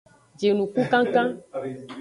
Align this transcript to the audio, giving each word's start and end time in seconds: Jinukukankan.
Jinukukankan. 0.39 1.27